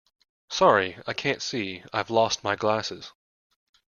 [0.49, 1.83] Sorry, I can't see.
[1.93, 3.13] I've lost my glasses